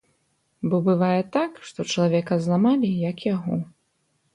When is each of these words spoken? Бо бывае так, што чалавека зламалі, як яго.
Бо 0.71 0.79
бывае 0.87 1.21
так, 1.37 1.51
што 1.69 1.87
чалавека 1.93 2.33
зламалі, 2.49 2.89
як 3.11 3.17
яго. 3.35 3.65